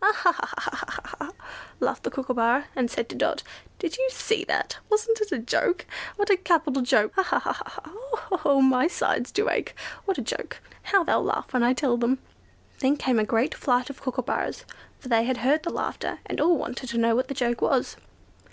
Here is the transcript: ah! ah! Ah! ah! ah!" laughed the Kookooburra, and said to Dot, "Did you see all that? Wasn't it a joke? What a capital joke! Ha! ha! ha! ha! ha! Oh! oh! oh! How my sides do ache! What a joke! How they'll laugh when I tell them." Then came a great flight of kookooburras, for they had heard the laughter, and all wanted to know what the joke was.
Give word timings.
ah! 0.00 0.12
ah! 0.24 0.40
Ah! 0.40 0.84
ah! 0.86 1.16
ah!" 1.20 1.32
laughed 1.80 2.04
the 2.04 2.10
Kookooburra, 2.12 2.66
and 2.76 2.88
said 2.88 3.08
to 3.08 3.16
Dot, 3.16 3.42
"Did 3.80 3.96
you 3.96 4.08
see 4.08 4.44
all 4.44 4.54
that? 4.54 4.78
Wasn't 4.88 5.20
it 5.20 5.32
a 5.32 5.38
joke? 5.40 5.84
What 6.14 6.30
a 6.30 6.36
capital 6.36 6.80
joke! 6.80 7.12
Ha! 7.16 7.24
ha! 7.24 7.40
ha! 7.40 7.52
ha! 7.52 7.62
ha! 7.66 7.80
Oh! 7.84 7.92
oh! 7.96 8.28
oh! 8.30 8.36
How 8.38 8.60
my 8.60 8.86
sides 8.86 9.32
do 9.32 9.48
ache! 9.50 9.74
What 10.04 10.16
a 10.16 10.22
joke! 10.22 10.60
How 10.82 11.02
they'll 11.02 11.24
laugh 11.24 11.52
when 11.52 11.64
I 11.64 11.72
tell 11.72 11.96
them." 11.96 12.20
Then 12.78 12.96
came 12.96 13.18
a 13.18 13.24
great 13.24 13.52
flight 13.52 13.90
of 13.90 14.00
kookooburras, 14.00 14.62
for 15.00 15.08
they 15.08 15.24
had 15.24 15.38
heard 15.38 15.64
the 15.64 15.70
laughter, 15.70 16.20
and 16.24 16.40
all 16.40 16.56
wanted 16.56 16.88
to 16.90 16.98
know 16.98 17.16
what 17.16 17.26
the 17.26 17.34
joke 17.34 17.60
was. 17.60 17.96